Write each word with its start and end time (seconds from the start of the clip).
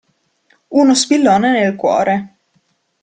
Uno 0.83 0.95
spillone 0.95 1.51
nel 1.51 1.75
cuore! 1.75 2.35